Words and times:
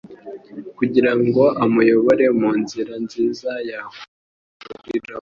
kugira 0.77 1.11
ngo 1.23 1.43
amuyobore 1.63 2.25
mu 2.39 2.51
nzira 2.61 2.93
nziza 3.03 3.51
yakuriramo. 3.69 5.07